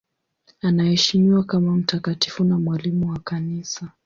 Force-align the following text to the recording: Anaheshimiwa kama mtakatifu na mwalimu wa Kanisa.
Anaheshimiwa 0.61 1.43
kama 1.43 1.75
mtakatifu 1.75 2.43
na 2.43 2.59
mwalimu 2.59 3.09
wa 3.09 3.19
Kanisa. 3.19 3.91